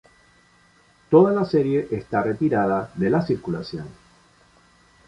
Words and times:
Toda 1.11 1.31
la 1.31 1.45
serie 1.45 1.87
está 1.91 2.23
retirada 2.23 2.91
de 2.95 3.11
la 3.11 3.21
circulación. 3.21 3.85